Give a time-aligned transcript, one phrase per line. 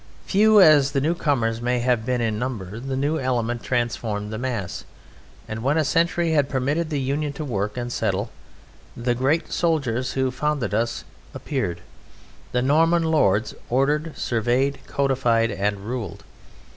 [0.25, 4.83] Few as the newcomers may have been in number, the new element transformed the mass,
[5.47, 8.31] and when a century had permitted the union to work and settle,
[8.97, 11.03] the great soldiers who founded us
[11.35, 11.81] appeared.
[12.51, 16.23] The Norman lords ordered, surveyed, codified, and ruled.